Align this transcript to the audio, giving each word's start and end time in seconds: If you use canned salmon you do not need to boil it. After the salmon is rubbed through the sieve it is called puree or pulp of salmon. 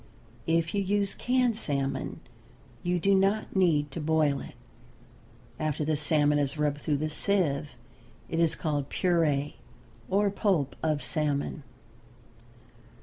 If 0.47 0.73
you 0.73 0.81
use 0.81 1.13
canned 1.13 1.55
salmon 1.55 2.21
you 2.81 2.99
do 2.99 3.13
not 3.13 3.55
need 3.55 3.91
to 3.91 4.01
boil 4.01 4.39
it. 4.41 4.55
After 5.59 5.85
the 5.85 5.95
salmon 5.95 6.39
is 6.39 6.57
rubbed 6.57 6.81
through 6.81 6.97
the 6.97 7.07
sieve 7.11 7.75
it 8.27 8.39
is 8.39 8.55
called 8.55 8.89
puree 8.89 9.57
or 10.09 10.31
pulp 10.31 10.75
of 10.81 11.03
salmon. 11.03 11.61